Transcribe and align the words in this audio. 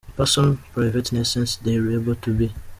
person 0.17 0.57
privateness 0.73 1.29
since 1.33 1.51
they’re 1.57 1.93
able 1.93 2.15
to 2.15 2.33
be. 2.33 2.49